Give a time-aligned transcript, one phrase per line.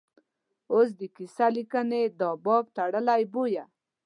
[0.73, 3.65] اوس د کیسه لیکنې دا باب تړلی بویه.